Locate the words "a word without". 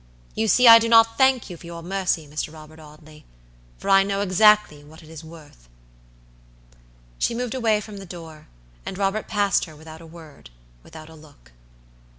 10.01-11.07